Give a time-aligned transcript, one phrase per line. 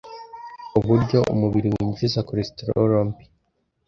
[0.79, 3.23] uburyo umubiri winjiza cholesterol mbi